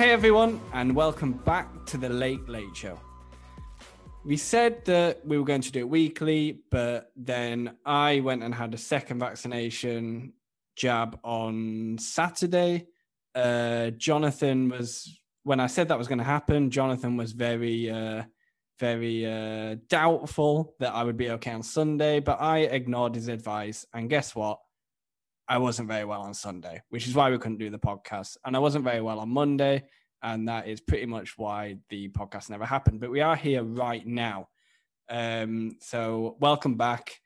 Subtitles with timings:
[0.00, 2.98] Hey everyone, and welcome back to the Lake Lake Show.
[4.24, 8.54] We said that we were going to do it weekly, but then I went and
[8.54, 10.32] had a second vaccination
[10.74, 12.86] jab on Saturday.
[13.34, 18.22] Uh, Jonathan was, when I said that was going to happen, Jonathan was very, uh,
[18.78, 23.84] very uh, doubtful that I would be okay on Sunday, but I ignored his advice.
[23.92, 24.60] And guess what?
[25.50, 28.36] I wasn't very well on Sunday, which is why we couldn't do the podcast.
[28.44, 29.82] And I wasn't very well on Monday.
[30.22, 33.00] And that is pretty much why the podcast never happened.
[33.00, 34.48] But we are here right now.
[35.08, 37.20] Um, so welcome back.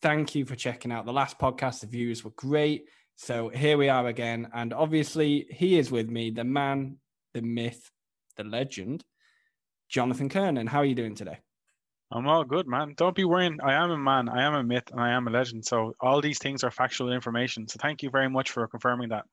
[0.00, 1.80] Thank you for checking out the last podcast.
[1.80, 2.84] The views were great.
[3.16, 4.48] So here we are again.
[4.54, 6.98] And obviously, he is with me, the man,
[7.34, 7.90] the myth,
[8.36, 9.04] the legend,
[9.88, 10.68] Jonathan Kiernan.
[10.68, 11.40] How are you doing today?
[12.12, 12.94] I'm all good, man.
[12.96, 13.58] Don't be worrying.
[13.62, 14.28] I am a man.
[14.28, 15.64] I am a myth, and I am a legend.
[15.64, 17.66] So all these things are factual information.
[17.66, 19.24] So thank you very much for confirming that.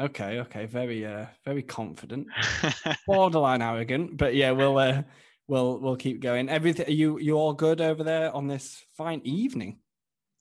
[0.00, 2.28] Okay, okay, very, uh, very confident,
[3.06, 5.02] borderline arrogant, but yeah, we'll, uh,
[5.48, 6.48] we'll, we'll keep going.
[6.48, 9.80] Everything, are you, you all good over there on this fine evening?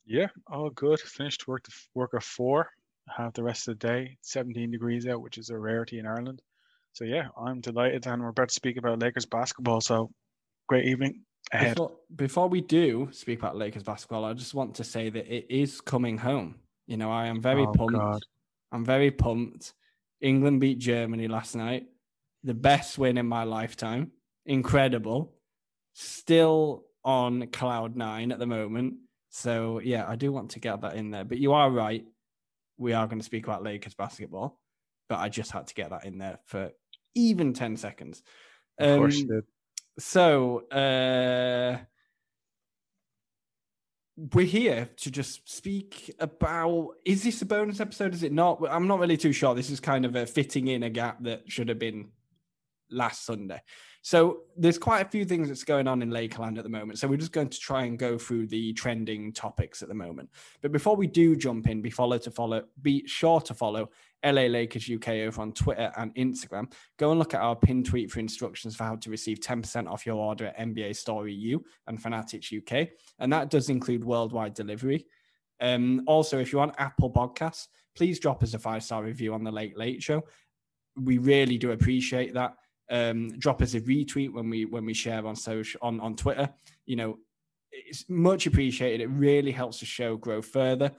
[0.06, 1.00] Yeah, all good.
[1.00, 2.70] Finished work, work at four.
[3.18, 4.18] Have the rest of the day.
[4.22, 6.40] 17 degrees out, which is a rarity in Ireland.
[6.94, 9.82] So yeah, I'm delighted, and we're about to speak about Lakers basketball.
[9.82, 10.12] So
[10.68, 11.76] great evening ahead.
[11.76, 15.46] Before, before we do speak about Lakers basketball, I just want to say that it
[15.50, 16.56] is coming home.
[16.88, 17.94] You know, I am very Oh, pumped.
[17.96, 18.22] God.
[18.72, 19.74] I'm very pumped.
[20.22, 21.88] England beat Germany last night.
[22.44, 24.12] The best win in my lifetime.
[24.46, 25.34] Incredible.
[25.94, 28.96] Still on cloud nine at the moment.
[29.30, 31.24] So, yeah, I do want to get that in there.
[31.24, 32.06] But you are right.
[32.78, 34.60] We are going to speak about Lakers basketball.
[35.10, 36.72] But I just had to get that in there for
[37.16, 38.24] even 10 seconds.
[38.78, 39.44] Of course you Um, did.
[40.00, 41.78] So uh
[44.34, 48.16] we're here to just speak about is this a bonus episode?
[48.16, 48.60] Is it not?
[48.70, 49.54] I'm not really too sure.
[49.54, 52.10] This is kind of a fitting in a gap that should have been
[52.90, 53.62] last sunday.
[54.02, 56.98] So there's quite a few things that's going on in lakeland at the moment.
[56.98, 60.30] So we're just going to try and go through the trending topics at the moment.
[60.62, 63.90] But before we do jump in be follow to follow be sure to follow
[64.24, 68.12] la lakers uk over on twitter and instagram go and look at our pinned tweet
[68.12, 72.02] for instructions for how to receive 10% off your order at NBA Store EU and
[72.02, 72.90] Fanatics UK.
[73.20, 75.06] And that does include worldwide delivery.
[75.60, 79.44] Um, also, if you're on Apple Podcasts, please drop us a five star review on
[79.44, 80.24] the Lake Lake Show.
[80.96, 82.56] We really do appreciate that.
[82.90, 86.50] Um, drop us a retweet when we when we share on social on on Twitter.
[86.86, 87.18] You know,
[87.72, 89.02] it's much appreciated.
[89.02, 90.92] It really helps the show grow further.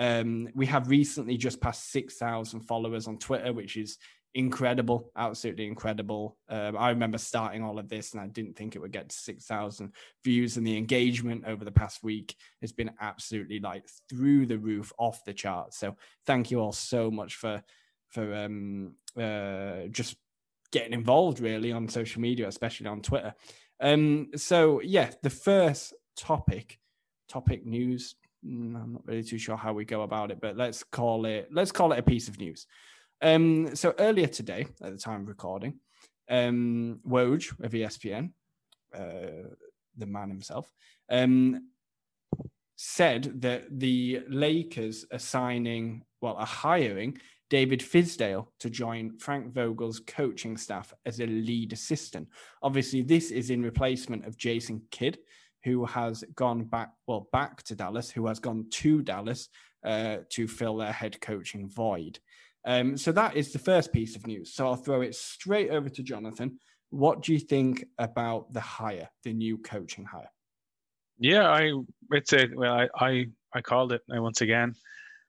[0.00, 3.98] Um, we have recently just passed six thousand followers on Twitter, which is
[4.34, 6.36] incredible, absolutely incredible.
[6.48, 9.16] Um, I remember starting all of this and I didn't think it would get to
[9.16, 9.92] 6,000
[10.24, 14.92] views, and the engagement over the past week has been absolutely like through the roof,
[14.98, 15.78] off the charts.
[15.78, 15.96] So
[16.26, 17.62] thank you all so much for
[18.08, 20.16] for um, uh, just
[20.72, 23.34] getting involved really on social media, especially on Twitter.
[23.80, 26.78] Um, so yeah, the first topic,
[27.28, 28.16] topic news.
[28.46, 31.48] Mm, I'm not really too sure how we go about it, but let's call it
[31.52, 32.66] let's call it a piece of news.
[33.22, 35.78] Um, so earlier today, at the time of recording,
[36.30, 38.32] um, Woj of ESPN,
[38.94, 39.48] uh,
[39.96, 40.72] the man himself,
[41.10, 41.68] um,
[42.76, 47.18] said that the Lakers are signing, well, are hiring
[47.50, 52.28] David Fizdale to join Frank Vogel's coaching staff as a lead assistant.
[52.62, 55.18] Obviously, this is in replacement of Jason Kidd,
[55.64, 59.48] who has gone back, well, back to Dallas, who has gone to Dallas
[59.84, 62.18] uh, to fill their head coaching void.
[62.64, 64.54] Um, so that is the first piece of news.
[64.54, 66.58] So I'll throw it straight over to Jonathan.
[66.90, 70.30] What do you think about the hire, the new coaching hire?
[71.18, 71.72] Yeah, I
[72.10, 74.02] it's a well, I I, I called it.
[74.14, 74.74] uh, once again,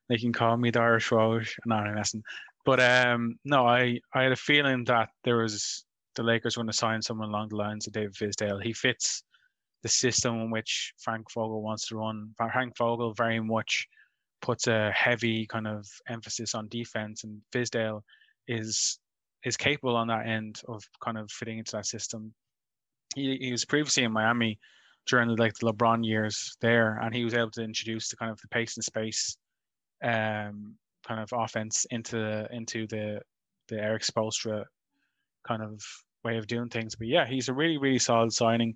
[0.09, 1.49] they can call me the Irish Woj.
[1.65, 2.23] No, I'm.
[2.65, 5.85] But um, no, I I had a feeling that there was
[6.15, 8.61] the Lakers were going to sign someone along the lines of David Fizdale.
[8.61, 9.23] He fits
[9.83, 12.33] the system in which Frank Vogel wants to run.
[12.37, 13.87] Frank Vogel very much
[14.41, 18.01] puts a heavy kind of emphasis on defense, and Fizdale
[18.47, 18.99] is
[19.43, 22.33] is capable on that end of kind of fitting into that system.
[23.15, 24.59] He, he was previously in Miami
[25.07, 28.31] during the, like the LeBron years there, and he was able to introduce the kind
[28.31, 29.37] of the pace and space
[30.03, 30.75] um,
[31.07, 33.21] kind of offense into into the
[33.69, 34.63] the Erik Spoelstra
[35.47, 35.81] kind of
[36.23, 36.95] way of doing things.
[36.95, 38.75] But yeah, he's a really really solid signing.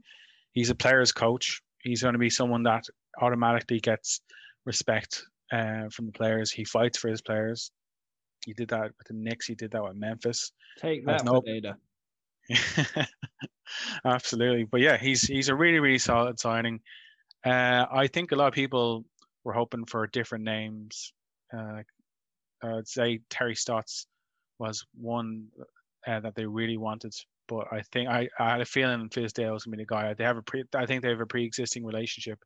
[0.56, 1.62] He's a player's coach.
[1.84, 2.86] He's going to be someone that
[3.22, 4.22] automatically gets
[4.66, 6.52] respect uh, from the players.
[6.52, 7.72] He fights for his players.
[8.46, 9.46] He did that with the Knicks.
[9.46, 10.52] He did that with Memphis.
[10.80, 11.76] Take that, no- Fadeda.
[14.06, 16.80] Absolutely, but yeah, he's he's a really really solid signing.
[17.44, 19.04] Uh, I think a lot of people
[19.44, 21.12] were hoping for different names.
[21.56, 21.82] Uh,
[22.64, 24.08] I'd say Terry Stotts
[24.60, 25.48] was one
[26.08, 27.14] uh, that they really wanted.
[27.48, 30.14] But I think I, I had a feeling Fizdale was gonna be the guy.
[30.14, 32.40] They have a pre, I think they have a pre-existing relationship.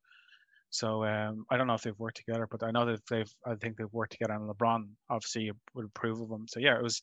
[0.72, 3.34] So um, I don't know if they've worked together, but I know that they've.
[3.46, 6.48] I think they've worked together, and LeBron obviously would approve of them.
[6.48, 7.02] So yeah, it was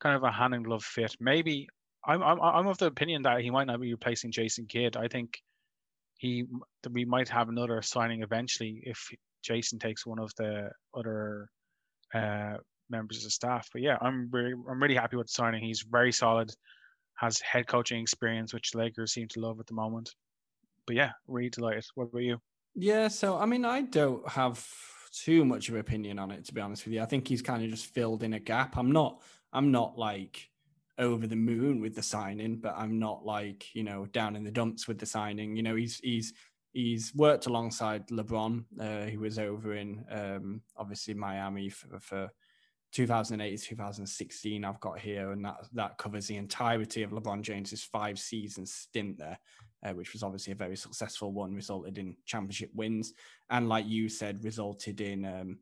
[0.00, 1.14] kind of a hand in glove fit.
[1.20, 1.68] Maybe
[2.06, 4.96] I'm I'm I'm of the opinion that he might not be replacing Jason Kidd.
[4.96, 5.40] I think
[6.18, 6.44] he
[6.90, 9.08] we might have another signing eventually if
[9.42, 11.48] Jason takes one of the other
[12.14, 12.56] uh,
[12.90, 13.68] members of the staff.
[13.72, 15.64] But yeah, I'm really I'm really happy with the signing.
[15.64, 16.52] He's very solid,
[17.16, 20.14] has head coaching experience, which Lakers seem to love at the moment.
[20.86, 21.84] But yeah, really delighted.
[21.94, 22.38] What about you?
[22.74, 24.66] Yeah, so I mean, I don't have
[25.12, 27.02] too much of an opinion on it to be honest with you.
[27.02, 28.76] I think he's kind of just filled in a gap.
[28.76, 29.22] I'm not
[29.52, 30.48] I'm not like
[30.98, 34.50] over the moon with the signing, but I'm not like you know down in the
[34.50, 35.56] dumps with the signing.
[35.56, 36.34] You know, he's he's
[36.72, 38.64] he's worked alongside LeBron.
[38.78, 42.28] Uh, he was over in um, obviously Miami for, for
[42.96, 44.64] 2008 to 2016.
[44.64, 49.18] I've got here, and that that covers the entirety of LeBron James's five season stint
[49.18, 49.38] there,
[49.84, 53.12] uh, which was obviously a very successful one, resulted in championship wins,
[53.50, 55.58] and like you said, resulted in um,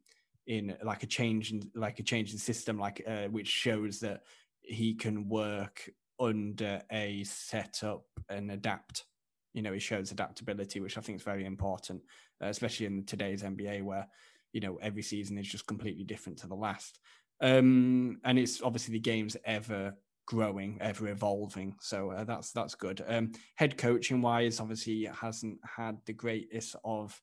[0.46, 4.22] in like a change in like a change in system, like uh, which shows that
[4.60, 5.90] he can work
[6.20, 9.06] under a setup and adapt.
[9.54, 12.02] You know, he shows adaptability, which I think is very important,
[12.40, 14.06] uh, especially in today's NBA where,
[14.52, 17.00] you know, every season is just completely different to the last.
[17.40, 19.94] Um, and it's obviously the game's ever
[20.26, 21.74] growing, ever evolving.
[21.80, 23.04] So uh, that's that's good.
[23.06, 27.20] Um, head coaching wise, obviously hasn't had the greatest of,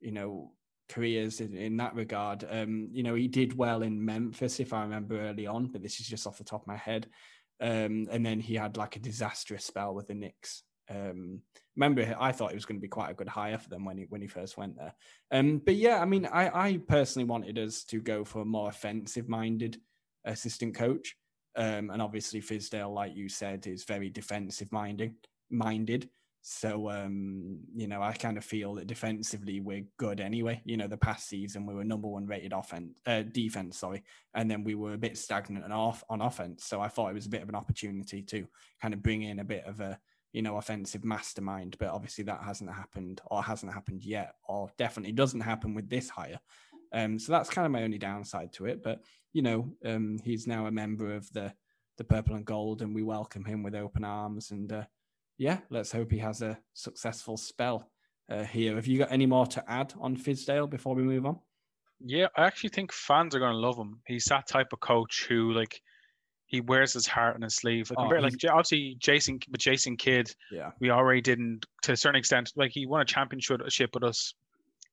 [0.00, 0.52] you know,
[0.88, 2.44] careers in, in that regard.
[2.48, 6.00] Um, you know, he did well in Memphis, if I remember early on, but this
[6.00, 7.08] is just off the top of my head.
[7.60, 10.64] Um, and then he had like a disastrous spell with the Knicks.
[10.90, 11.40] Um,
[11.76, 13.98] remember, I thought it was going to be quite a good hire for them when
[13.98, 14.94] he when he first went there.
[15.30, 18.68] Um, but yeah, I mean, I, I personally wanted us to go for a more
[18.68, 19.80] offensive minded
[20.24, 21.16] assistant coach.
[21.54, 25.14] Um, and obviously, Fizdale, like you said, is very defensive minded.
[25.50, 26.08] Minded.
[26.44, 30.60] So, um, you know, I kind of feel that defensively we're good anyway.
[30.64, 34.02] You know, the past season we were number one rated offense, uh, defense, sorry,
[34.34, 36.64] and then we were a bit stagnant and off on offense.
[36.64, 38.44] So I thought it was a bit of an opportunity to
[38.80, 39.96] kind of bring in a bit of a,
[40.32, 41.76] you know, offensive mastermind.
[41.78, 46.08] But obviously that hasn't happened or hasn't happened yet, or definitely doesn't happen with this
[46.08, 46.40] hire.
[46.92, 48.82] Um, so that's kind of my only downside to it.
[48.82, 49.00] But
[49.32, 51.52] you know, um, he's now a member of the
[51.98, 54.72] the purple and gold, and we welcome him with open arms and.
[54.72, 54.84] Uh,
[55.38, 57.90] yeah, let's hope he has a successful spell
[58.30, 58.76] uh, here.
[58.76, 61.38] Have you got any more to add on Fizdale before we move on?
[61.98, 64.00] Yeah, I actually think fans are going to love him.
[64.06, 65.80] He's that type of coach who, like,
[66.52, 67.90] he wears his heart on his sleeve.
[67.90, 72.18] Like, oh, like obviously Jason, but Jason Kidd, yeah, we already didn't to a certain
[72.18, 72.52] extent.
[72.54, 73.60] Like he won a championship
[73.94, 74.34] with us,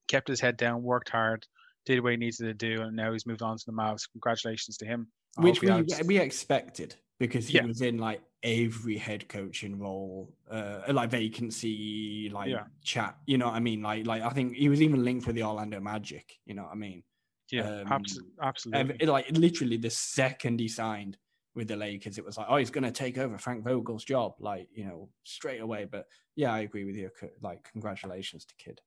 [0.07, 1.45] kept his head down, worked hard,
[1.85, 4.09] did what he needed to do, and now he's moved on to the Mavs.
[4.13, 5.07] Congratulations to him.
[5.37, 5.69] I Which we,
[6.05, 7.65] we expected because he yeah.
[7.65, 12.63] was in like every head coaching role, uh, like vacancy, like yeah.
[12.85, 13.17] chat.
[13.25, 13.81] You know what I mean?
[13.81, 16.39] Like, like I think he was even linked with the Orlando Magic.
[16.45, 17.03] You know what I mean?
[17.51, 18.05] Yeah, um,
[18.41, 19.05] absolutely.
[19.07, 21.17] Like literally, the second he signed
[21.55, 24.35] with the Lakers, it was like, oh, he's going to take over Frank Vogel's job,
[24.39, 25.87] like you know, straight away.
[25.89, 27.09] But yeah, I agree with you.
[27.41, 28.81] Like, congratulations to Kidd.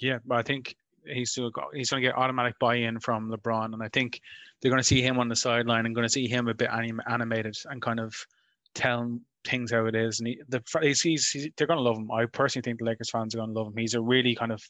[0.00, 3.72] Yeah, but I think he's still got, he's going to get automatic buy-in from LeBron,
[3.72, 4.20] and I think
[4.60, 6.70] they're going to see him on the sideline and going to see him a bit
[6.70, 8.14] anim- animated and kind of
[8.74, 10.20] tell things how it is.
[10.20, 12.10] And he, the he's, he's, he's they're going to love him.
[12.10, 13.76] I personally think the Lakers fans are going to love him.
[13.76, 14.62] He's a really kind of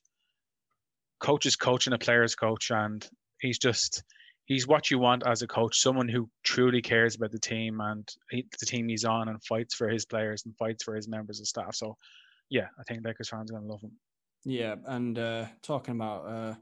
[1.19, 3.07] coach's coach and a player's coach, and
[3.41, 4.03] he's just
[4.47, 8.09] he's what you want as a coach, someone who truly cares about the team and
[8.31, 11.41] he, the team he's on and fights for his players and fights for his members
[11.41, 11.75] of staff.
[11.75, 11.97] So,
[12.51, 13.93] yeah, I think Lakers fans are going to love him.
[14.45, 16.55] Yeah, and uh, talking about uh,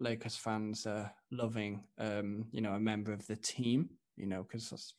[0.00, 4.94] Lakers fans uh, loving, um, you know, a member of the team, you know, because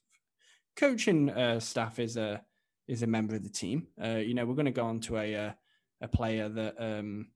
[0.76, 2.42] coaching uh, staff is a
[2.88, 3.88] is a member of the team.
[4.04, 5.52] Uh, you know, we're going to go on to a uh,
[6.02, 7.28] a player that um,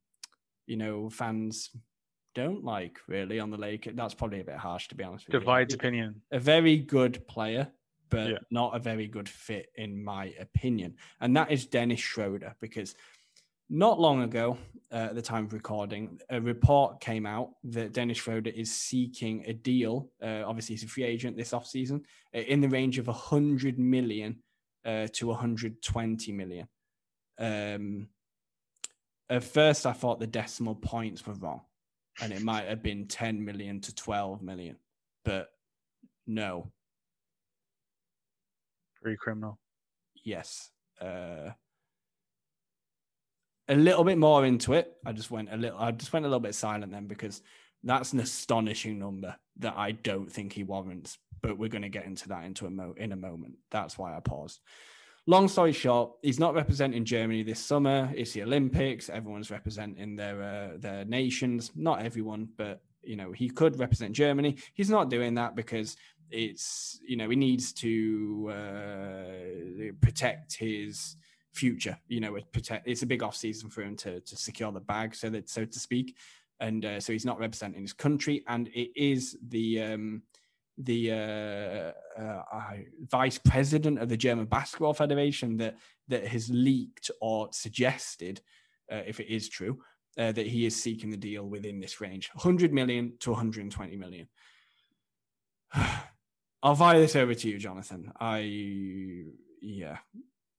[0.65, 1.69] you know fans
[2.37, 3.89] don't like really on the lake.
[3.95, 5.27] That's probably a bit harsh to be honest.
[5.27, 6.21] Divides opinion.
[6.31, 7.67] A very good player,
[8.09, 8.37] but yeah.
[8.51, 12.93] not a very good fit in my opinion, and that is Dennis Schroder because
[13.69, 14.57] not long ago,
[14.93, 19.43] uh, at the time of recording, a report came out that Dennis Schroder is seeking
[19.47, 20.09] a deal.
[20.21, 22.01] Uh, obviously, he's a free agent this offseason
[22.35, 24.37] uh, in the range of 100 million
[24.85, 26.67] uh, to 120 million.
[27.39, 28.07] Um,
[29.29, 31.61] at first, I thought the decimal points were wrong
[32.21, 34.77] and it might have been 10 million to 12 million,
[35.23, 35.49] but
[36.25, 36.71] no.
[39.03, 39.59] Very criminal.
[40.23, 40.71] Yes.
[40.99, 41.51] Uh,
[43.69, 44.95] a little bit more into it.
[45.05, 45.77] I just went a little.
[45.77, 47.41] I just went a little bit silent then because
[47.83, 51.17] That's an astonishing number that I don't think he warrants.
[51.41, 53.55] But we're going to get into that into a mo- in a moment.
[53.69, 54.59] That's why I paused.
[55.29, 58.09] Long story short, he's not representing Germany this summer.
[58.15, 59.09] It's the Olympics.
[59.09, 61.69] Everyone's representing their uh, their nations.
[61.75, 64.55] Not everyone, but you know he could represent Germany.
[64.73, 65.97] He's not doing that because
[66.31, 71.17] it's you know he needs to uh, protect his
[71.51, 71.97] future.
[72.07, 72.87] You know, protect.
[72.87, 75.65] It's a big off season for him to to secure the bag, so that so
[75.65, 76.15] to speak,
[76.61, 78.45] and uh, so he's not representing his country.
[78.47, 80.21] And it is the um,
[80.77, 82.73] the uh, uh,
[83.09, 88.41] vice president of the German Basketball Federation that that has leaked or suggested,
[88.91, 89.79] uh, if it is true,
[90.17, 94.27] uh, that he is seeking the deal within this range, 100 million to 120 million.
[96.63, 98.11] I'll fire this over to you, Jonathan.
[98.19, 98.39] I
[99.61, 99.97] yeah,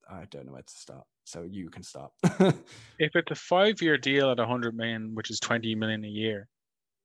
[0.08, 1.04] I don't know where to start.
[1.24, 2.10] So you can start.
[2.22, 6.48] if it's a five-year deal at 100 million, which is 20 million a year,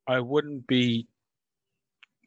[0.08, 1.08] I wouldn't be.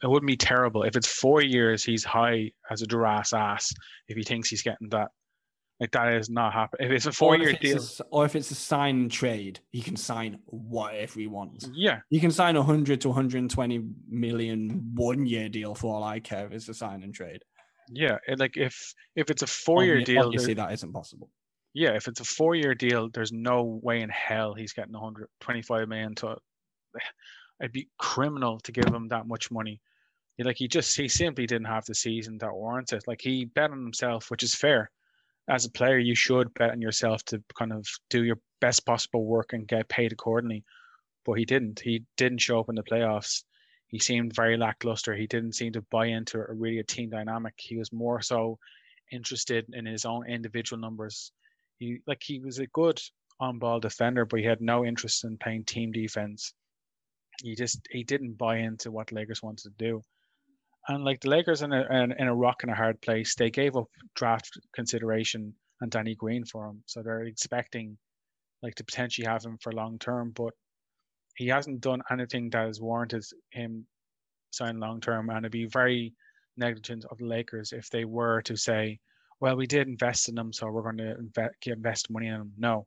[0.03, 1.83] It wouldn't be terrible if it's four years.
[1.83, 3.73] He's high as a giraffe's ass.
[4.09, 5.09] If he thinks he's getting that,
[5.81, 6.87] like that is not happening.
[6.87, 9.97] If it's a four-year deal, a, or if it's a sign and trade, he can
[9.97, 11.69] sign whatever he wants.
[11.75, 16.47] Yeah, he can sign a hundred to 120 million one-year deal for all I care.
[16.47, 17.43] If it's a sign and trade.
[17.91, 21.31] Yeah, and like if if it's a four-year deal, obviously that isn't possible.
[21.75, 26.15] Yeah, if it's a four-year deal, there's no way in hell he's getting 125 million
[26.17, 26.37] to.
[27.61, 29.81] It'd be criminal to give him that much money.
[30.39, 33.05] Like he just he simply didn't have the season that warrants it.
[33.07, 34.91] Like he bet on himself, which is fair.
[35.49, 39.25] As a player, you should bet on yourself to kind of do your best possible
[39.25, 40.65] work and get paid accordingly.
[41.25, 41.81] But he didn't.
[41.81, 43.45] He didn't show up in the playoffs
[43.89, 45.15] he seemed very lackluster.
[45.15, 47.55] He didn't seem to buy into a really a team dynamic.
[47.57, 48.59] He was more so
[49.13, 51.33] interested in his own individual numbers.
[51.79, 53.01] He like he was a good
[53.39, 56.53] on ball defender, but he had no interest in playing team defense.
[57.43, 60.03] He just he didn't buy into what Lakers wanted to do.
[60.89, 63.77] And like the Lakers in a in, a rock and a hard place, they gave
[63.77, 66.83] up draft consideration and Danny Green for him.
[66.87, 67.99] So they're expecting
[68.63, 70.55] like to potentially have him for long term, but
[71.37, 73.87] he hasn't done anything that has warranted him
[74.51, 76.15] sign long term, and it'd be very
[76.57, 78.99] negligent of the Lakers if they were to say,
[79.41, 82.53] "Well, we did invest in him, so we're going to invest, invest money in him."
[82.57, 82.87] No,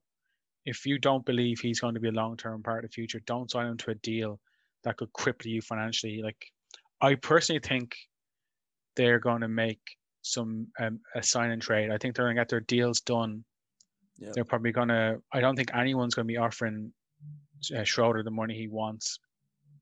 [0.66, 3.22] if you don't believe he's going to be a long term part of the future,
[3.26, 4.40] don't sign him to a deal
[4.84, 6.22] that could cripple you financially.
[6.24, 6.46] Like,
[7.02, 7.96] I personally think
[8.96, 9.80] they're going to make
[10.22, 11.92] some um, a sign and trade.
[11.92, 13.44] I think they're going to get their deals done.
[14.20, 14.34] Yep.
[14.34, 15.22] They're probably going to.
[15.32, 16.92] I don't think anyone's going to be offering
[17.76, 19.20] uh, Schroder the money he wants.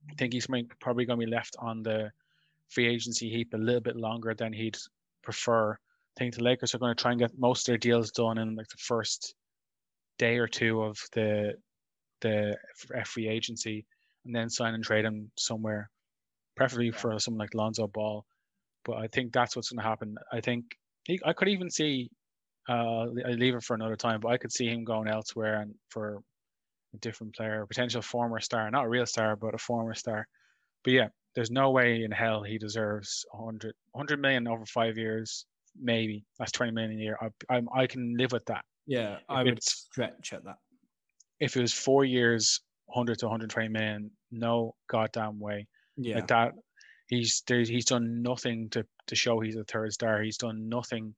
[0.10, 0.48] I think he's
[0.79, 2.12] probably going to be left on the
[2.69, 4.77] free agency heap a little bit longer than he'd
[5.24, 5.74] prefer.
[5.74, 8.38] I think the Lakers are going to try and get most of their deals done
[8.38, 9.36] in like the first
[10.17, 11.53] day or two of the
[12.21, 12.57] the
[13.05, 13.86] free agency,
[14.25, 15.89] and then sign and trade him somewhere,
[16.55, 16.97] preferably yeah.
[16.97, 18.25] for someone like Lonzo Ball.
[18.86, 20.15] But I think that's what's going to happen.
[20.31, 20.65] I think
[21.05, 22.09] he, I could even see.
[22.69, 25.74] Uh, I leave it for another time, but I could see him going elsewhere and
[25.89, 26.21] for
[26.93, 30.27] a different player, a potential former star, not a real star, but a former star.
[30.83, 35.45] But yeah, there's no way in hell he deserves 100, 100 million over five years.
[35.79, 37.17] Maybe that's 20 million a year.
[37.21, 38.65] I, I, I can live with that.
[38.88, 40.58] Yeah, I would stretch at that.
[41.39, 45.67] If it was four years, 100 to 120 million, no goddamn way.
[45.98, 46.15] Yeah.
[46.15, 46.53] Like that,
[47.08, 50.22] he's he's done nothing to, to show he's a third star.
[50.22, 51.13] He's done nothing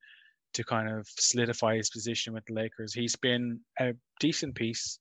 [0.54, 2.94] to kind of solidify his position with the Lakers.
[2.94, 5.00] He's been a decent piece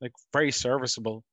[0.00, 1.24] like very serviceable,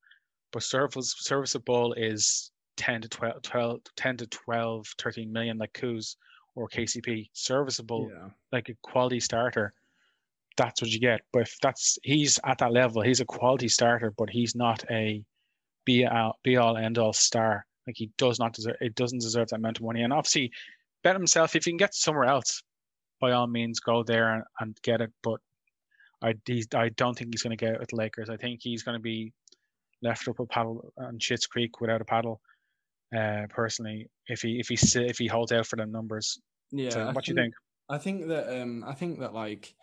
[0.51, 6.15] but service, serviceable is 10 to 12, 12, 10 to 12, 13 million like Kuz
[6.55, 7.29] or KCP.
[7.33, 8.29] Serviceable, yeah.
[8.51, 9.73] like a quality starter.
[10.57, 11.21] That's what you get.
[11.31, 15.23] But if that's he's at that level, he's a quality starter, but he's not a
[15.85, 17.65] be all, be all end all star.
[17.85, 20.01] Like he does not deserve it doesn't deserve that amount of money.
[20.01, 20.51] And obviously
[21.03, 22.61] bet himself if he can get somewhere else,
[23.21, 25.11] by all means go there and, and get it.
[25.23, 25.39] But
[26.21, 26.33] I
[26.75, 28.29] I don't think he's going to get it with the Lakers.
[28.29, 29.31] I think he's going to be
[30.01, 32.41] left up a paddle on Schitt's Creek without a paddle.
[33.15, 36.39] Uh, personally, if he if he if he holds out for the numbers,
[36.71, 36.89] yeah.
[36.89, 37.53] So what do you think?
[37.89, 39.73] I think that um I think that like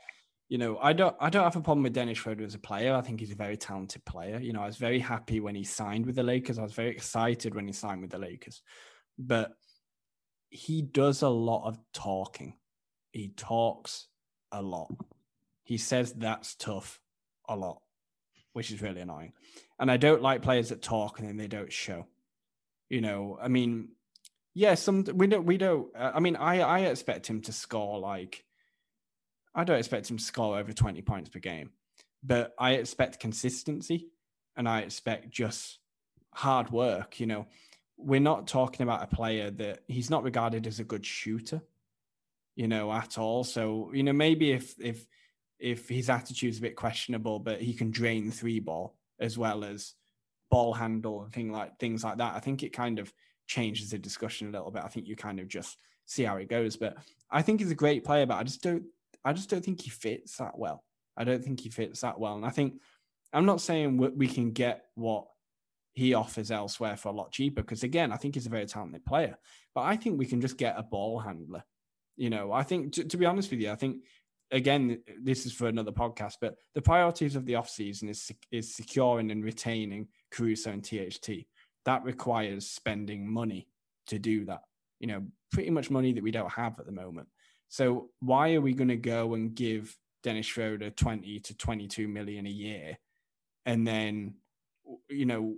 [0.55, 2.95] you know I don't I don't have a problem with Dennis Schroder as a player.
[2.95, 4.39] I think he's a very talented player.
[4.39, 6.59] You know I was very happy when he signed with the Lakers.
[6.59, 8.63] I was very excited when he signed with the Lakers,
[9.19, 9.53] but
[10.51, 12.55] he does a lot of talking.
[13.13, 14.07] He talks
[14.53, 14.91] a lot
[15.65, 17.01] he says that's tough
[17.49, 17.81] a lot,
[18.53, 19.33] which is really annoying.
[19.81, 22.07] And I don't like players that talk and then they don't show.
[22.91, 23.89] You know, I mean,
[24.53, 25.89] yeah, some we don't we don't.
[25.97, 28.44] Uh, I mean, I I expect him to score like.
[29.55, 31.71] I don't expect him to score over twenty points per game,
[32.23, 34.09] but I expect consistency,
[34.57, 35.79] and I expect just
[36.33, 37.21] hard work.
[37.21, 37.47] You know,
[37.97, 41.63] we're not talking about a player that he's not regarded as a good shooter,
[42.57, 43.45] you know, at all.
[43.45, 45.07] So, you know, maybe if if
[45.59, 49.95] if his attitude's a bit questionable, but he can drain three ball as well as
[50.51, 52.35] ball handle and thing like things like that.
[52.35, 53.13] I think it kind of
[53.47, 54.85] changes the discussion a little bit.
[54.85, 56.77] I think you kind of just see how it goes.
[56.77, 56.97] But
[57.31, 58.85] I think he's a great player, but I just don't
[59.25, 60.85] I just don't think he fits that well.
[61.17, 62.37] I don't think he fits that well.
[62.37, 62.81] And I think
[63.33, 65.27] I'm not saying we can get what
[65.93, 69.05] he offers elsewhere for a lot cheaper because again, I think he's a very talented
[69.05, 69.37] player.
[69.75, 71.65] But I think we can just get a ball handler.
[72.17, 74.03] You know, I think to, to be honest with you, I think
[74.51, 79.31] again, this is for another podcast, but the priorities of the offseason is is securing
[79.31, 81.47] and retaining Caruso and THT.
[81.85, 83.69] That requires spending money
[84.09, 84.63] to do that.
[85.01, 87.29] You know, pretty much money that we don't have at the moment.
[87.75, 92.47] So why are we going to go and give Dennis Schroder 20 to 22 million
[92.47, 92.97] a year?
[93.67, 94.35] And then
[95.09, 95.57] you know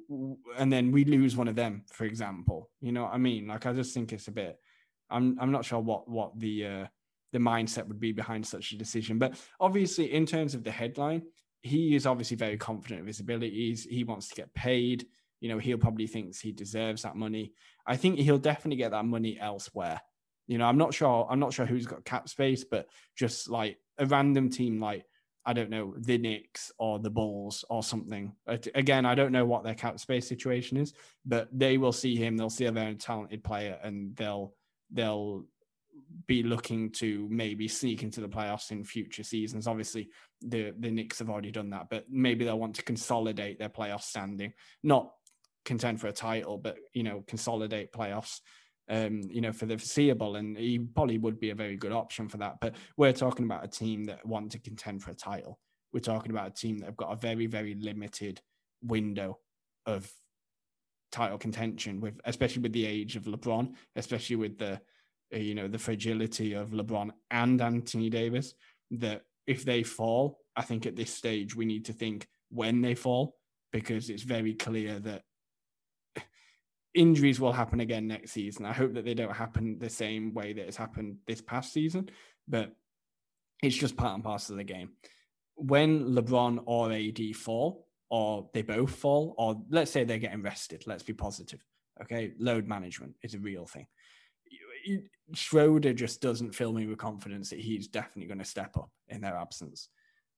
[0.56, 2.70] and then we lose one of them for example.
[2.80, 3.46] You know what i mean?
[3.46, 4.58] Like i just think it's a bit
[5.10, 6.86] i'm i'm not sure what what the uh
[7.34, 9.18] the mindset would be behind such a decision.
[9.18, 11.20] But obviously in terms of the headline
[11.60, 13.84] he is obviously very confident of his abilities.
[13.84, 15.06] He wants to get paid.
[15.40, 17.52] You know he'll probably thinks he deserves that money.
[17.86, 20.00] I think he'll definitely get that money elsewhere
[20.46, 23.78] you know i'm not sure i'm not sure who's got cap space but just like
[23.98, 25.04] a random team like
[25.48, 28.34] I don't know, the Knicks or the Bulls or something.
[28.74, 30.92] Again, I don't know what their cap space situation is,
[31.24, 32.36] but they will see him.
[32.36, 34.54] They'll see a very talented player, and they'll
[34.90, 35.44] they'll
[36.26, 39.68] be looking to maybe sneak into the playoffs in future seasons.
[39.68, 40.10] Obviously,
[40.42, 44.02] the the Knicks have already done that, but maybe they'll want to consolidate their playoff
[44.02, 45.12] standing, not
[45.64, 48.40] contend for a title, but you know, consolidate playoffs
[48.88, 50.36] um, you know, for the foreseeable.
[50.36, 52.56] And he probably would be a very good option for that.
[52.60, 55.58] But we're talking about a team that want to contend for a title.
[55.92, 58.40] We're talking about a team that have got a very, very limited
[58.82, 59.38] window
[59.86, 60.10] of
[61.12, 64.80] title contention with especially with the age of LeBron, especially with the
[65.34, 68.54] uh, you know the fragility of LeBron and Anthony Davis
[68.90, 72.94] that if they fall, I think at this stage we need to think when they
[72.94, 73.36] fall
[73.72, 75.22] because it's very clear that
[76.96, 78.64] injuries will happen again next season.
[78.64, 82.08] I hope that they don't happen the same way that it's happened this past season,
[82.48, 82.74] but
[83.62, 84.90] it's just part and parcel of the game.
[85.54, 90.84] When LeBron or AD fall, or they both fall, or let's say they're getting rested,
[90.86, 91.60] let's be positive.
[92.02, 93.86] Okay, load management is a real thing.
[95.34, 99.20] Schroder just doesn't fill me with confidence that he's definitely going to step up in
[99.20, 99.88] their absence.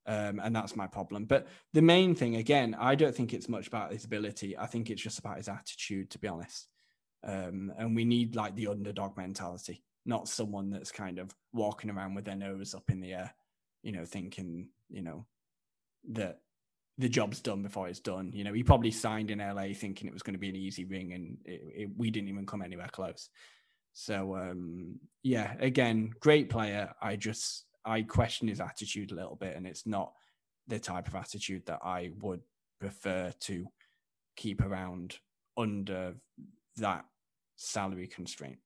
[0.08, 1.26] Um, and that's my problem.
[1.26, 4.56] But the main thing, again, I don't think it's much about his ability.
[4.56, 6.66] I think it's just about his attitude, to be honest.
[7.22, 12.14] Um, and we need like the underdog mentality, not someone that's kind of walking around
[12.14, 13.34] with their nose up in the air,
[13.82, 15.26] you know, thinking, you know,
[16.12, 16.40] that
[16.96, 18.32] the job's done before it's done.
[18.32, 20.86] You know, he probably signed in LA thinking it was going to be an easy
[20.86, 23.28] ring, and it, it, we didn't even come anywhere close.
[23.92, 26.94] So, um, yeah, again, great player.
[27.02, 30.12] I just I question his attitude a little bit, and it's not
[30.66, 32.40] the type of attitude that I would
[32.80, 33.66] prefer to
[34.36, 35.16] keep around
[35.56, 36.14] under
[36.76, 37.04] that
[37.56, 38.58] salary constraint.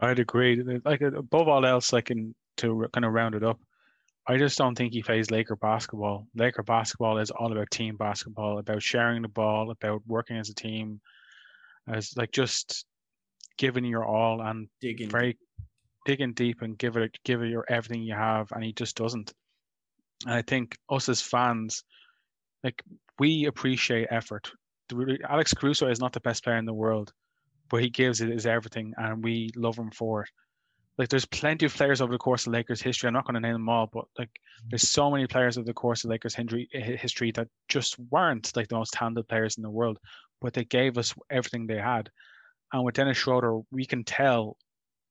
[0.00, 0.62] I'd agree.
[0.84, 3.60] Like above all else, like in to kind of round it up,
[4.26, 6.26] I just don't think he plays Laker basketball.
[6.34, 10.54] Laker basketball is all about team basketball, about sharing the ball, about working as a
[10.54, 11.00] team,
[11.88, 12.86] as like just
[13.58, 15.36] giving your all and digging very
[16.04, 19.32] digging deep and give it give it your everything you have, and he just doesn't.
[20.26, 21.84] And I think us as fans,
[22.62, 22.82] like
[23.18, 24.50] we appreciate effort.
[25.28, 27.12] Alex Caruso is not the best player in the world,
[27.70, 30.28] but he gives it his everything, and we love him for it.
[30.96, 33.08] Like there's plenty of players over the course of Lakers history.
[33.08, 34.30] I'm not going to name them all, but like
[34.68, 38.76] there's so many players over the course of Lakers history that just weren't like the
[38.76, 39.98] most talented players in the world,
[40.40, 42.10] but they gave us everything they had.
[42.72, 44.56] And with Dennis Schroder, we can tell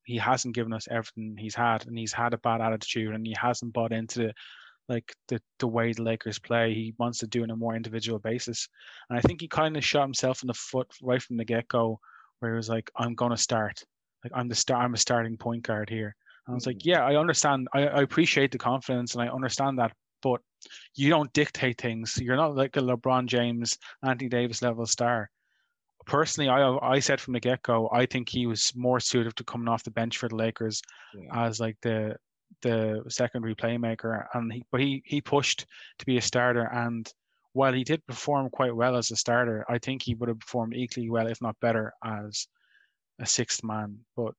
[0.04, 3.34] he hasn't given us everything he's had, and he's had a bad attitude, and he
[3.40, 4.34] hasn't bought into the
[4.88, 6.74] like the the way the Lakers play.
[6.74, 8.68] He wants to do it on a more individual basis,
[9.08, 11.68] and I think he kind of shot himself in the foot right from the get
[11.68, 12.00] go,
[12.38, 13.82] where he was like, "I'm gonna start,
[14.22, 16.14] like I'm the star, I'm a starting point guard here."
[16.46, 16.84] And I was like, mm.
[16.86, 17.68] "Yeah, I understand.
[17.72, 20.40] I, I appreciate the confidence, and I understand that." But
[20.94, 22.18] you don't dictate things.
[22.18, 25.30] You're not like a LeBron James, Anthony Davis level star
[26.06, 29.44] personally, I I said from the get go, I think he was more suited to
[29.44, 30.82] coming off the bench for the Lakers
[31.14, 31.46] yeah.
[31.46, 32.16] as like the
[32.62, 35.66] the secondary playmaker, and he but he he pushed
[35.98, 37.12] to be a starter, and
[37.52, 40.74] while he did perform quite well as a starter, I think he would have performed
[40.74, 42.46] equally well, if not better, as
[43.20, 43.98] a sixth man.
[44.16, 44.34] But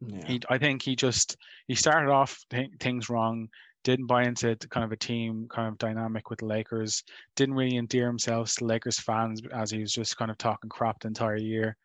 [0.00, 0.26] yeah.
[0.26, 1.36] he, I think he just
[1.68, 3.48] he started off th- things wrong.
[3.84, 7.02] Didn't buy into kind of a team kind of dynamic with the Lakers,
[7.36, 11.00] didn't really endear himself to Lakers fans as he was just kind of talking crap
[11.00, 11.76] the entire year.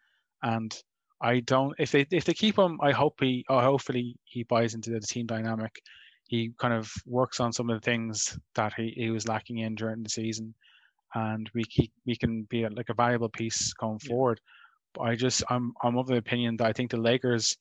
[0.44, 0.76] And
[1.22, 4.74] I don't if they if they keep him, I hope he or hopefully he buys
[4.74, 5.76] into the team dynamic.
[6.28, 9.76] He kind of works on some of the things that he, he was lacking in
[9.76, 10.56] during the season
[11.16, 14.10] and we keep, we can be a, like a valuable piece going yeah.
[14.10, 14.42] forward.
[14.94, 17.58] But I just I'm I'm of the opinion that I think the Lakers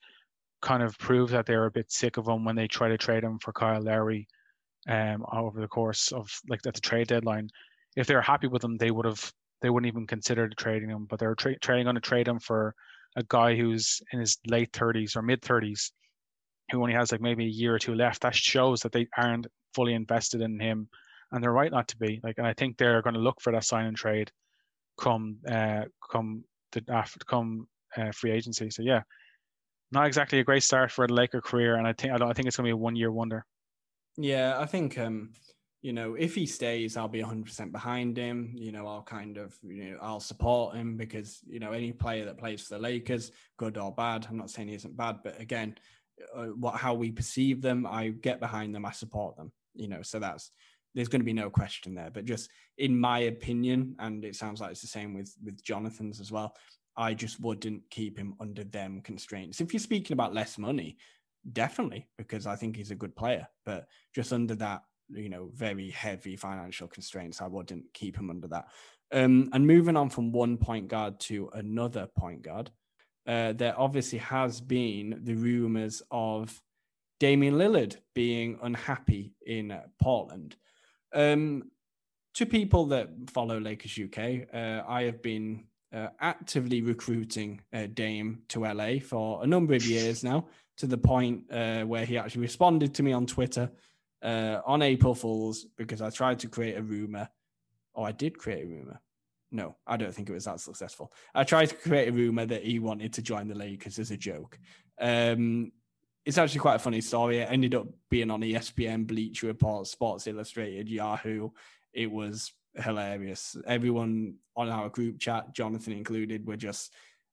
[0.63, 3.25] kind of prove that they're a bit sick of him when they try to trade
[3.25, 4.27] him for Kyle Lowry
[4.89, 7.49] um, over the course of like at the trade deadline.
[7.97, 11.07] If they were happy with him, they would have they wouldn't even consider trading him.
[11.09, 12.75] But they're tra- trading on to trade him for
[13.17, 15.91] a guy who's in his late 30s or mid 30s,
[16.71, 18.23] who only has like maybe a year or two left.
[18.23, 20.89] That shows that they aren't fully invested in him,
[21.33, 22.21] and they're right not to be.
[22.23, 24.31] Like, and I think they're going to look for that sign and trade
[24.99, 28.71] come uh, come the after come uh, free agency.
[28.71, 29.03] So yeah,
[29.95, 32.33] not exactly a great start for the Laker career, and I think I, don't, I
[32.33, 33.45] think it's going to be a one year wonder.
[34.17, 35.33] Yeah, I think um,
[35.83, 38.53] you know if he stays, I'll be 100 percent behind him.
[38.55, 42.25] You know, I'll kind of you know I'll support him because you know any player
[42.27, 45.41] that plays for the Lakers, good or bad, I'm not saying he isn't bad, but
[45.41, 45.77] again,
[46.35, 49.53] uh, what how we perceive them, I get behind them, I support them.
[49.75, 50.51] You know, so that's
[50.95, 52.11] there's going to be no question there.
[52.11, 56.21] But just in my opinion, and it sounds like it's the same with with Jonathan's
[56.21, 56.55] as well.
[56.97, 59.61] I just wouldn't keep him under them constraints.
[59.61, 60.97] If you're speaking about less money,
[61.53, 65.91] definitely, because I think he's a good player, but just under that, you know, very
[65.91, 68.67] heavy financial constraints, I wouldn't keep him under that.
[69.13, 72.71] Um, and moving on from one point guard to another point guard,
[73.27, 76.61] uh, there obviously has been the rumors of
[77.21, 80.57] Damian Lillard being unhappy in Portland.
[81.13, 81.71] Um,
[82.35, 88.43] to people that follow Lakers UK, uh, I have been uh, actively recruiting uh, Dame
[88.49, 92.43] to LA for a number of years now, to the point uh, where he actually
[92.43, 93.71] responded to me on Twitter
[94.23, 97.29] uh, on April Fools because I tried to create a rumor.
[97.95, 99.01] Oh, I did create a rumor.
[99.53, 101.13] No, I don't think it was that successful.
[101.33, 104.17] I tried to create a rumor that he wanted to join the Lakers as a
[104.17, 104.59] joke.
[104.99, 105.71] Um,
[106.25, 107.39] it's actually quite a funny story.
[107.39, 111.51] It ended up being on ESPN, Bleacher Report, Sports Illustrated, Yahoo.
[111.93, 113.57] It was hilarious.
[113.67, 116.93] Everyone on our group chat, Jonathan included, were just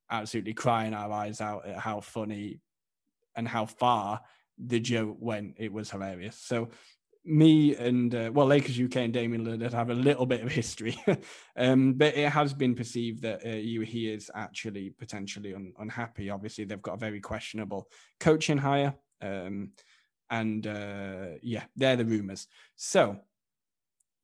[0.10, 2.60] absolutely crying our eyes out at how funny
[3.36, 4.22] and how far
[4.58, 5.56] the joke went.
[5.58, 6.38] It was hilarious.
[6.38, 6.70] So
[7.24, 11.00] me and uh, well, Lakers UK and Damian Lillard have a little bit of history,
[11.56, 16.30] um, but it has been perceived that uh, you he is actually potentially un- unhappy.
[16.30, 17.88] Obviously, they've got a very questionable
[18.20, 19.72] coaching hire, um,
[20.30, 22.48] and uh, yeah, they're the rumors.
[22.76, 23.20] So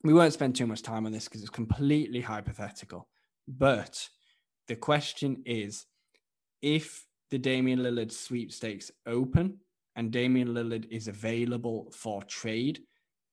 [0.03, 3.07] we won't spend too much time on this because it's completely hypothetical.
[3.47, 4.07] But
[4.67, 5.85] the question is
[6.61, 9.57] if the Damian Lillard sweepstakes open
[9.95, 12.79] and Damian Lillard is available for trade,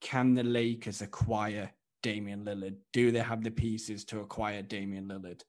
[0.00, 1.70] can the Lakers acquire
[2.02, 2.76] Damian Lillard?
[2.92, 5.42] Do they have the pieces to acquire Damian Lillard?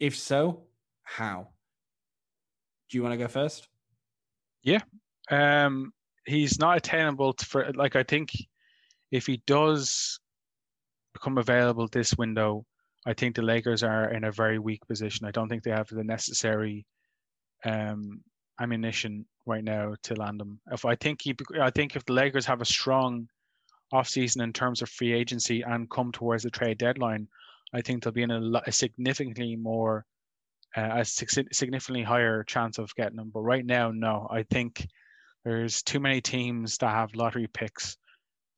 [0.00, 0.64] If so,
[1.02, 1.48] how?
[2.90, 3.68] Do you want to go first?
[4.62, 4.80] Yeah.
[5.30, 5.92] Um,
[6.26, 8.30] he's not attainable for like I think
[9.14, 10.18] if he does
[11.12, 12.66] become available this window,
[13.06, 15.24] I think the Lakers are in a very weak position.
[15.24, 16.84] I don't think they have the necessary
[17.64, 18.22] um,
[18.60, 20.58] ammunition right now to land him.
[20.72, 23.28] If I think he, I think if the Lakers have a strong
[23.92, 27.28] offseason in terms of free agency and come towards the trade deadline,
[27.72, 30.04] I think they'll be in a, a significantly more,
[30.76, 33.30] uh, a significantly higher chance of getting him.
[33.32, 34.26] But right now, no.
[34.28, 34.88] I think
[35.44, 37.96] there's too many teams that have lottery picks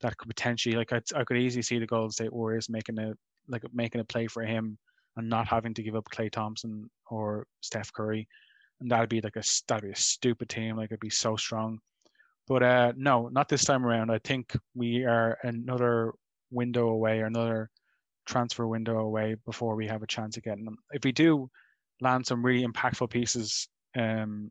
[0.03, 3.15] that could potentially like I, I could easily see the Golden State Warriors making a
[3.49, 4.79] like making a play for him
[5.17, 8.29] and not having to give up Klay Thompson or Steph Curry,
[8.81, 10.77] and that'd be like a that'd be a stupid team.
[10.77, 11.79] Like it'd be so strong.
[12.49, 14.11] But uh, no, not this time around.
[14.11, 16.13] I think we are another
[16.51, 17.71] window away or another
[18.27, 20.79] transfer window away before we have a chance of getting them.
[20.93, 21.51] If we do
[22.01, 24.51] land some really impactful pieces um,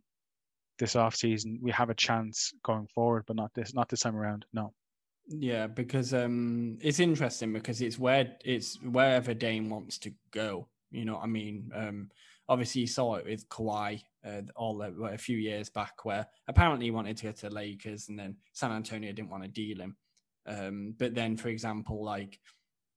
[0.78, 4.16] this off season, we have a chance going forward, but not this not this time
[4.16, 4.46] around.
[4.54, 4.74] No.
[5.28, 10.68] Yeah, because um, it's interesting because it's where it's wherever Dame wants to go.
[10.92, 11.72] You know what I mean?
[11.74, 12.12] Um,
[12.48, 16.86] obviously, you saw it with Kawhi uh, all uh, a few years back, where apparently
[16.86, 19.80] he wanted to go to the Lakers, and then San Antonio didn't want to deal
[19.80, 19.96] him.
[20.46, 22.40] Um, but then, for example, like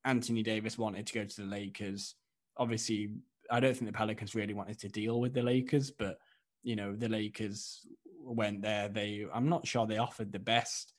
[0.05, 2.15] Anthony Davis wanted to go to the Lakers.
[2.59, 3.11] Obviously,
[3.51, 6.19] I don't think the Pelicans really wanted to deal with the Lakers, but
[6.63, 7.87] you know, the Lakers
[8.23, 8.89] went there.
[8.89, 10.93] They, I'm not sure they offered the best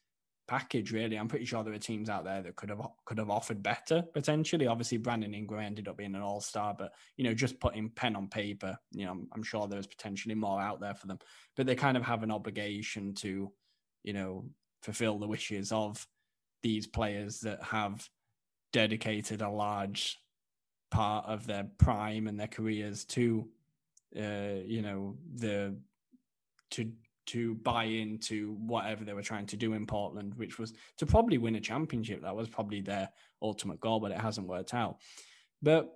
[0.50, 0.92] package.
[0.92, 3.62] Really, I'm pretty sure there are teams out there that could have could have offered
[3.62, 4.68] better potentially.
[4.68, 8.16] Obviously, Brandon Ingram ended up being an All Star, but you know, just putting pen
[8.16, 11.20] on paper, you know, I'm, I'm sure there's potentially more out there for them.
[11.56, 13.52] But they kind of have an obligation to,
[14.04, 14.50] you know,
[14.82, 16.06] fulfill the wishes of
[16.64, 18.10] these players that have
[18.74, 20.18] dedicated a large
[20.92, 23.48] part of their prime and their careers to
[24.18, 25.78] uh, you know the
[26.72, 26.92] to
[27.32, 31.38] to buy into whatever they were trying to do in Portland, which was to probably
[31.38, 32.22] win a championship.
[32.22, 33.10] That was probably their
[33.42, 34.98] ultimate goal, but it hasn't worked out.
[35.62, 35.90] But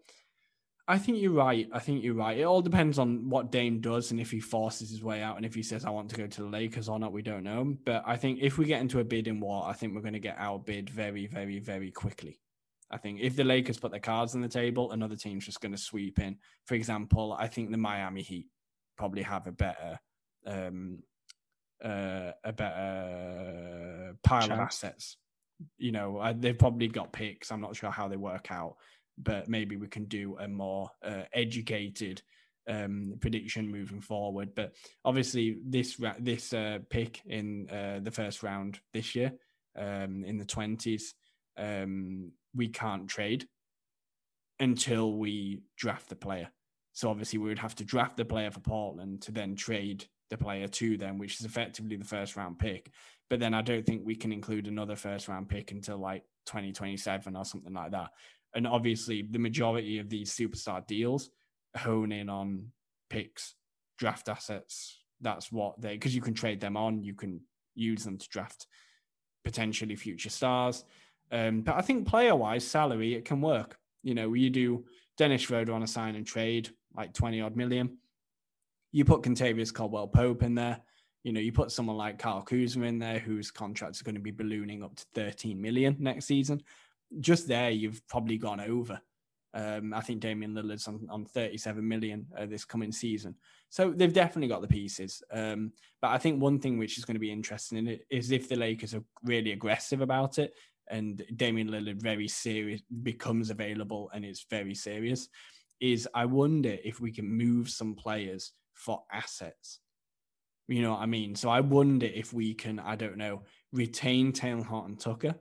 [0.88, 1.67] I think you're right.
[1.72, 2.38] I think you're right.
[2.38, 5.46] It all depends on what Dame does and if he forces his way out and
[5.46, 7.78] if he says, I want to go to the Lakers or not, we don't know.
[7.86, 10.13] But I think if we get into a bid in war, I think we're going
[10.13, 12.41] to get our bid very, very, very quickly.
[12.91, 15.72] I think if the Lakers put their cards on the table, another team's just going
[15.72, 16.38] to sweep in.
[16.65, 18.48] For example, I think the Miami Heat
[18.98, 20.00] probably have a better
[20.46, 21.00] um,
[21.84, 24.52] uh, a better pile Chance.
[24.52, 25.17] of assets.
[25.78, 27.52] You know, I, they've probably got picks.
[27.52, 28.76] I'm not sure how they work out,
[29.17, 32.22] but maybe we can do a more uh, educated
[32.67, 34.56] um, prediction moving forward.
[34.56, 34.74] But
[35.06, 39.34] obviously, this this uh, pick in uh, the first round this year,
[39.78, 41.13] um, in the twenties,
[41.58, 43.48] um, we can't trade
[44.60, 46.50] until we draft the player.
[46.93, 50.38] So obviously, we would have to draft the player for Portland to then trade the
[50.38, 52.92] player to them, which is effectively the first round pick.
[53.30, 57.36] But then I don't think we can include another first round pick until like 2027
[57.36, 58.10] or something like that.
[58.56, 61.30] And obviously, the majority of these superstar deals
[61.76, 62.68] hone in on
[63.10, 63.56] picks,
[63.98, 65.00] draft assets.
[65.22, 67.42] That's what they, because you can trade them on, you can
[67.76, 68.68] use them to draft
[69.44, 70.86] potentially future stars.
[71.32, 73.78] Um, but I think player wise, salary, it can work.
[74.04, 74.86] You know, you do
[75.18, 77.98] Dennis Schroder on a sign and trade, like 20 odd million.
[78.93, 80.79] You put Kentavious Caldwell Pope in there.
[81.23, 84.21] You know, you put someone like Kyle Kuzma in there, whose contracts are going to
[84.21, 86.62] be ballooning up to 13 million next season.
[87.19, 89.01] Just there, you've probably gone over.
[89.56, 93.36] Um, I think Damian Lillard's on, on 37 million uh, this coming season.
[93.69, 95.23] So they've definitely got the pieces.
[95.32, 98.32] Um, but I think one thing which is going to be interesting in it is
[98.32, 100.53] if the Lakers are really aggressive about it
[100.89, 105.29] and Damian Lillard very serious becomes available and it's very serious,
[105.84, 109.80] is I wonder if we can move some players for assets.
[110.69, 111.36] You know what I mean?
[111.36, 113.41] So I wonder if we can, I don't know,
[113.74, 115.36] retain Talen Horton Tucker,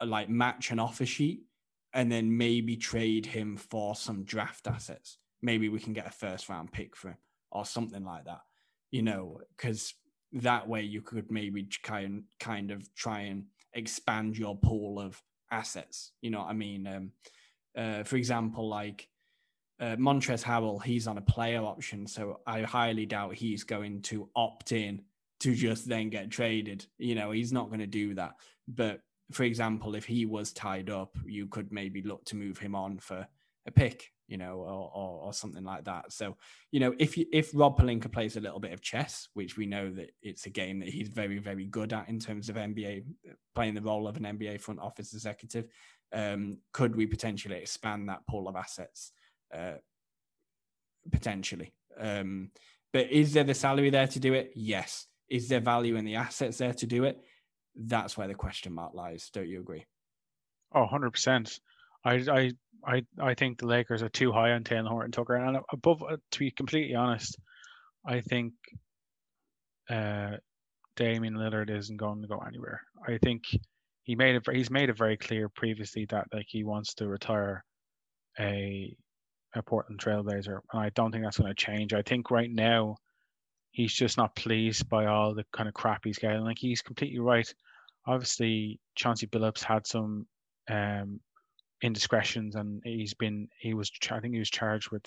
[0.00, 1.42] uh, like match an offer sheet,
[1.92, 5.18] and then maybe trade him for some draft assets.
[5.42, 7.18] Maybe we can get a first round pick for him
[7.50, 8.40] or something like that.
[8.90, 9.92] You know, because
[10.32, 16.12] that way you could maybe kind kind of try and expand your pool of assets.
[16.22, 16.86] You know what I mean?
[16.86, 17.12] Um,
[17.76, 19.08] uh, for example, like
[19.82, 24.28] uh, Montrezl Harrell, he's on a player option, so I highly doubt he's going to
[24.36, 25.02] opt in
[25.40, 26.86] to just then get traded.
[26.98, 28.34] You know, he's not going to do that.
[28.68, 29.00] But
[29.32, 32.98] for example, if he was tied up, you could maybe look to move him on
[32.98, 33.26] for
[33.66, 36.12] a pick, you know, or, or, or something like that.
[36.12, 36.36] So,
[36.70, 39.66] you know, if you, if Rob Pelinka plays a little bit of chess, which we
[39.66, 43.02] know that it's a game that he's very, very good at in terms of NBA,
[43.56, 45.66] playing the role of an NBA front office executive,
[46.12, 49.10] um, could we potentially expand that pool of assets?
[49.52, 49.74] Uh,
[51.10, 51.72] potentially.
[51.98, 52.50] Um,
[52.92, 54.52] but is there the salary there to do it?
[54.54, 55.06] Yes.
[55.28, 57.18] Is there value in the assets there to do it?
[57.74, 59.30] That's where the question mark lies.
[59.32, 59.84] Don't you agree?
[60.74, 61.58] Oh, 100%.
[62.04, 62.52] I, I,
[62.84, 65.36] I, I think the Lakers are too high on Talen Horton Tucker.
[65.36, 67.38] And above, uh, to be completely honest,
[68.06, 68.52] I think
[69.88, 70.36] uh,
[70.96, 72.80] Damian Lillard isn't going to go anywhere.
[73.06, 73.44] I think
[74.02, 74.42] he made it.
[74.52, 77.64] He's made it very clear previously that like he wants to retire
[78.38, 78.94] a
[79.54, 81.92] a Portland Trailblazer, and I don't think that's going to change.
[81.92, 82.96] I think right now
[83.70, 86.44] he's just not pleased by all the kind of crap he's getting.
[86.44, 87.52] Like he's completely right.
[88.06, 90.26] Obviously, Chauncey Billups had some
[90.68, 91.20] um,
[91.82, 95.04] indiscretions, and he's been he was I think he was charged with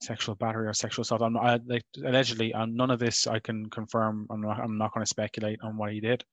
[0.00, 1.22] sexual battery or sexual assault.
[1.22, 4.26] I'm I, like, allegedly, on none of this I can confirm.
[4.30, 6.24] I'm not I'm not going to speculate on what he did,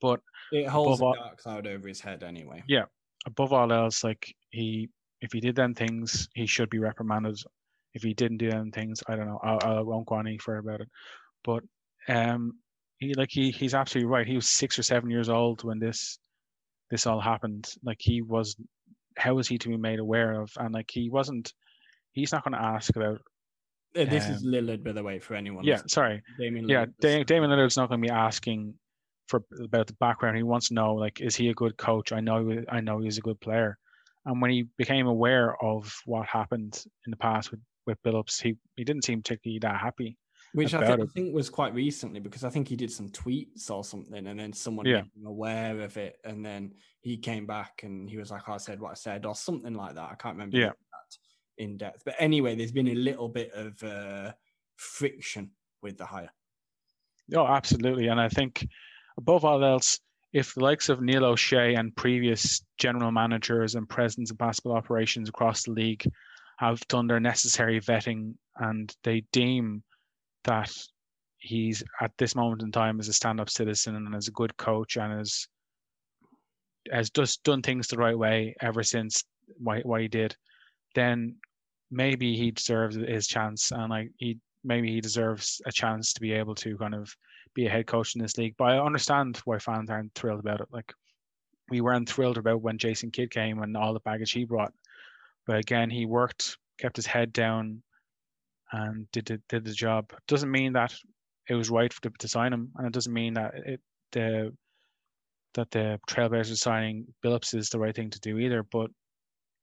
[0.00, 0.20] but
[0.52, 2.62] it holds a all, dark cloud over his head anyway.
[2.66, 2.84] Yeah,
[3.26, 4.88] above all else, like he
[5.20, 7.38] if he did them things, he should be reprimanded.
[7.92, 9.40] If he didn't do them things, I don't know.
[9.42, 10.88] I, I won't go any further about it.
[11.44, 11.62] But
[12.08, 12.52] um,
[12.98, 14.26] he like he he's absolutely right.
[14.26, 16.18] He was six or seven years old when this
[16.90, 17.68] this all happened.
[17.82, 18.56] Like he was,
[19.16, 20.50] how was he to be made aware of?
[20.56, 21.52] And like he wasn't.
[22.12, 23.20] He's not going to ask about.
[23.96, 25.64] Uh, this um, is Lillard, by the way, for anyone.
[25.64, 26.22] Yeah, sorry.
[26.38, 28.74] Damian yeah, da- Damian Lillard's not going to be asking
[29.26, 30.36] for about the background.
[30.36, 32.12] He wants to know like, is he a good coach?
[32.12, 33.78] I know, I know he's a good player.
[34.26, 38.56] And when he became aware of what happened in the past with, with Billups, he,
[38.76, 40.16] he didn't seem particularly that happy.
[40.52, 43.70] Which I think, I think, was quite recently because I think he did some tweets
[43.70, 45.02] or something, and then someone yeah.
[45.24, 48.80] aware of it, and then he came back and he was like, oh, "I said
[48.80, 50.10] what I said," or something like that.
[50.10, 50.70] I can't remember yeah.
[50.70, 51.18] that
[51.58, 54.32] in depth, but anyway, there's been a little bit of uh,
[54.74, 55.52] friction
[55.82, 56.32] with the hire.
[57.32, 58.66] Oh, absolutely, and I think
[59.18, 60.00] above all else,
[60.32, 65.28] if the likes of Neil Olshey and previous general managers and presidents of basketball operations
[65.28, 66.04] across the league
[66.58, 69.82] have done their necessary vetting and they deem
[70.44, 70.72] that
[71.38, 74.96] he's at this moment in time as a stand-up citizen and as a good coach
[74.96, 75.48] and as
[76.92, 79.24] has just done things the right way ever since
[79.58, 80.34] what, what he did,
[80.94, 81.36] then
[81.90, 83.70] maybe he deserves his chance.
[83.70, 87.14] And like he maybe he deserves a chance to be able to kind of
[87.54, 88.54] be a head coach in this league.
[88.58, 90.68] But I understand why fans aren't thrilled about it.
[90.70, 90.92] Like
[91.70, 94.72] we weren't thrilled about when Jason Kidd came and all the baggage he brought.
[95.46, 97.82] But again, he worked, kept his head down,
[98.72, 100.12] and did the, did the job.
[100.28, 100.94] Doesn't mean that
[101.48, 103.80] it was right to, to sign him, and it doesn't mean that it
[104.12, 104.54] the
[105.54, 108.62] that the Trailblazers signing Billups is the right thing to do either.
[108.62, 108.90] But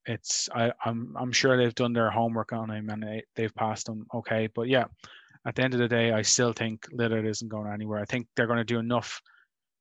[0.08, 3.90] it's I, I'm I'm sure they've done their homework on him and they, they've passed
[3.90, 4.48] him okay.
[4.56, 4.86] But yeah,
[5.46, 8.00] at the end of the day, I still think Lillard isn't going anywhere.
[8.00, 9.22] I think they're going to do enough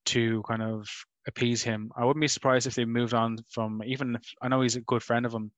[0.06, 0.88] to kind of
[1.28, 1.90] appease him.
[1.96, 4.80] I wouldn't be surprised if they moved on from even if I know he's a
[4.80, 5.52] good friend of him.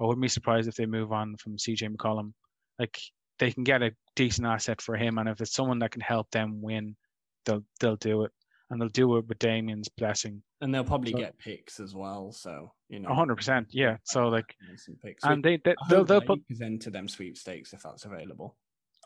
[0.00, 2.32] I wouldn't be surprised if they move on from CJ McCollum.
[2.78, 2.98] Like
[3.38, 6.30] they can get a decent asset for him, and if it's someone that can help
[6.30, 6.96] them win,
[7.44, 8.32] they'll they'll do it,
[8.70, 10.42] and they'll do it with Damian's blessing.
[10.60, 12.32] And they'll probably so, get picks as well.
[12.32, 13.96] So you know, hundred percent, yeah.
[14.04, 14.54] So like,
[15.22, 18.56] and they, they they'll they'll put into them sweepstakes if that's available.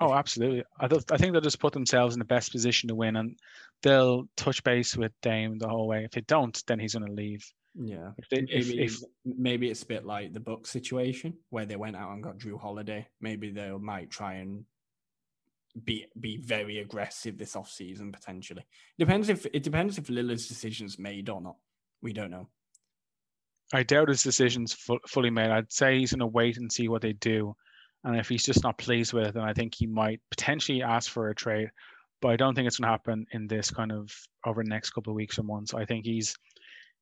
[0.03, 0.64] Oh, absolutely.
[0.79, 3.38] I, th- I think they'll just put themselves in the best position to win, and
[3.83, 6.05] they'll touch base with Dame the whole way.
[6.05, 7.44] If they don't, then he's going to leave.
[7.75, 8.12] Yeah.
[8.16, 11.77] If they, maybe, if, if, maybe it's a bit like the Bucks situation where they
[11.77, 13.07] went out and got Jrue Holiday.
[13.20, 14.64] Maybe they might try and
[15.85, 18.66] be be very aggressive this off season potentially.
[18.98, 21.56] Depends if it depends if Lillard's decision's made or not.
[22.02, 22.48] We don't know.
[23.72, 25.50] I doubt his decision's fu- fully made.
[25.50, 27.54] I'd say he's going to wait and see what they do
[28.04, 31.11] and if he's just not pleased with it, then I think he might potentially ask
[31.11, 31.68] for a trade.
[32.22, 34.11] But I don't think it's going to happen in this kind of
[34.46, 35.74] over the next couple of weeks or months.
[35.74, 36.35] I think he's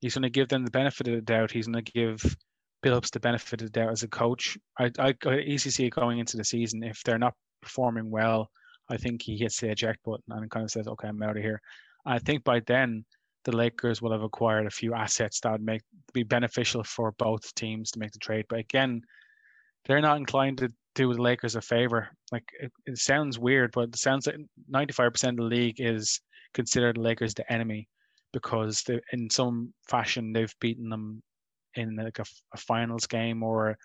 [0.01, 1.51] he's going to give them the benefit of the doubt.
[1.51, 2.37] He's going to give
[2.85, 4.57] Billups the benefit of the doubt as a coach.
[4.79, 6.83] I, I, I easily see it going into the season.
[6.85, 8.51] If they're not performing well,
[8.89, 11.43] I think he hits the eject button and kind of says, "Okay, I'm out of
[11.43, 11.61] here."
[12.07, 13.05] I think by then
[13.45, 17.55] the Lakers will have acquired a few assets that would make be beneficial for both
[17.55, 18.47] teams to make the trade.
[18.49, 19.03] But again,
[19.85, 22.09] they're not inclined to do the Lakers a favor.
[22.33, 24.37] Like it, it sounds weird, but it sounds like
[24.73, 26.21] 95% of the league is
[26.55, 27.89] considered the Lakers the enemy
[28.33, 31.23] because they, in some fashion they've beaten them
[31.75, 33.77] in like a, a finals game or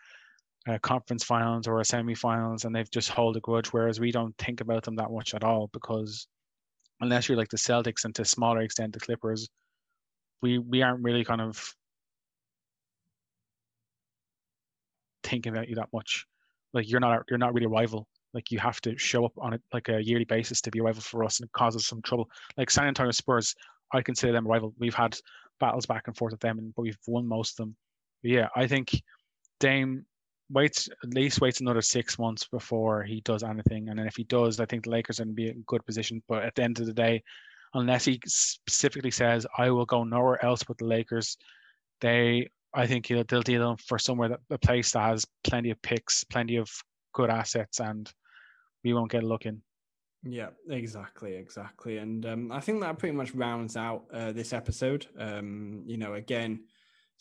[0.67, 4.37] a conference finals or a semi-finals and they've just hold a grudge whereas we don't
[4.37, 6.27] think about them that much at all because
[7.01, 9.49] unless you're like the Celtics and to a smaller extent the Clippers
[10.41, 11.73] we we aren't really kind of
[15.23, 16.25] thinking about you that much
[16.73, 18.07] like you're not you're not really a rival.
[18.33, 20.83] Like you have to show up on it like a yearly basis to be a
[20.83, 22.29] rival for us, and it causes some trouble.
[22.57, 23.53] Like San Antonio Spurs,
[23.93, 24.73] I consider them a rival.
[24.79, 25.15] We've had
[25.59, 27.75] battles back and forth with them, but we've won most of them.
[28.23, 28.89] But yeah, I think
[29.59, 30.05] Dame
[30.49, 34.23] waits at least waits another six months before he does anything, and then if he
[34.25, 36.21] does, I think the Lakers are in be in good position.
[36.27, 37.23] But at the end of the day,
[37.73, 41.37] unless he specifically says I will go nowhere else but the Lakers,
[42.01, 45.69] they I think he'll they'll deal them for somewhere that a place that has plenty
[45.69, 46.69] of picks, plenty of
[47.13, 48.11] good assets, and
[48.83, 49.61] we won't get a look in.
[50.23, 55.05] Yeah, exactly, exactly, and um, I think that pretty much rounds out uh, this episode.
[55.19, 56.61] Um, you know, again,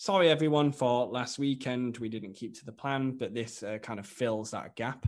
[0.02, 1.96] sorry everyone for last weekend.
[1.98, 5.06] We didn't keep to the plan, but this uh, kind of fills that gap.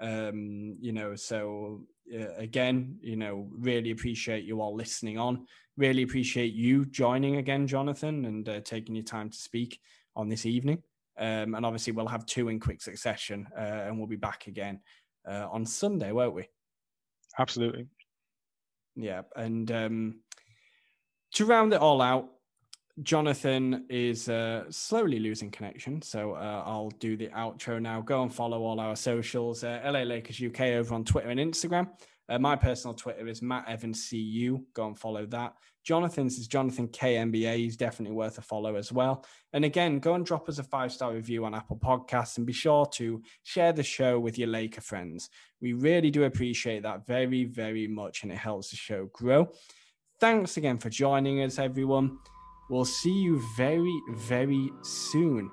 [0.00, 5.46] Um, you know, so uh, again, you know, really appreciate you all listening on.
[5.76, 9.78] Really appreciate you joining again, Jonathan, and uh, taking your time to speak
[10.16, 10.82] on this evening.
[11.18, 14.80] Um, and obviously, we'll have two in quick succession, uh, and we'll be back again
[15.28, 16.48] uh, on Sunday, won't we?
[17.38, 17.88] Absolutely.
[18.96, 20.20] Yeah, and um,
[21.34, 22.30] to round it all out,
[23.02, 28.00] Jonathan is uh, slowly losing connection, so uh, I'll do the outro now.
[28.00, 31.88] Go and follow all our socials, uh, LA Lakers UK over on Twitter and Instagram.
[32.28, 34.60] Uh, my personal Twitter is Matt Evans CU.
[34.74, 35.54] Go and follow that.
[35.82, 37.56] Jonathan's is Jonathan KMBA.
[37.56, 39.24] He's definitely worth a follow as well.
[39.52, 42.52] And again, go and drop us a five star review on Apple Podcasts and be
[42.52, 45.30] sure to share the show with your Laker friends.
[45.60, 49.52] We really do appreciate that very, very much, and it helps the show grow.
[50.20, 52.18] Thanks again for joining us, everyone.
[52.70, 55.50] We'll see you very, very soon.